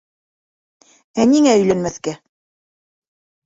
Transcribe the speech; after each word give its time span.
Ә 1.21 1.27
ниңә 1.35 1.55
өйләнмәҫкә? 1.61 2.17